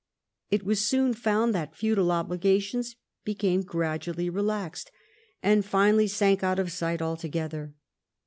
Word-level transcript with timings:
It 0.49 0.63
was 0.65 0.83
soon 0.83 1.13
found 1.13 1.53
that 1.53 1.75
feudal 1.75 2.11
obligations 2.11 2.95
became 3.23 3.61
gradually 3.61 4.31
relaxed, 4.31 4.89
and 5.43 5.63
finally 5.63 6.07
sank 6.07 6.43
out 6.43 6.57
of 6.57 6.71
sight 6.71 7.03
altogether. 7.03 7.75